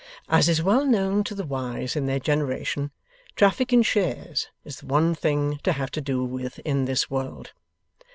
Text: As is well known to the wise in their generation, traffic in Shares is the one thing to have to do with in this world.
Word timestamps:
As 0.29 0.49
is 0.49 0.63
well 0.63 0.83
known 0.83 1.23
to 1.25 1.35
the 1.35 1.45
wise 1.45 1.95
in 1.95 2.07
their 2.07 2.17
generation, 2.19 2.89
traffic 3.35 3.71
in 3.71 3.83
Shares 3.83 4.47
is 4.65 4.77
the 4.79 4.87
one 4.87 5.13
thing 5.13 5.59
to 5.61 5.73
have 5.73 5.91
to 5.91 6.01
do 6.01 6.23
with 6.25 6.57
in 6.65 6.85
this 6.85 7.07
world. 7.11 7.53